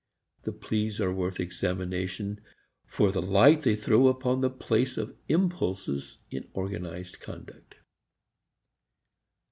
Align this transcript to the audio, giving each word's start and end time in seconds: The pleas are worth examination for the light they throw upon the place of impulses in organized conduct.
The 0.45 0.51
pleas 0.51 0.99
are 0.99 1.13
worth 1.13 1.39
examination 1.39 2.41
for 2.87 3.11
the 3.11 3.21
light 3.21 3.61
they 3.61 3.75
throw 3.75 4.07
upon 4.07 4.41
the 4.41 4.49
place 4.49 4.97
of 4.97 5.15
impulses 5.29 6.17
in 6.31 6.49
organized 6.55 7.19
conduct. 7.19 7.75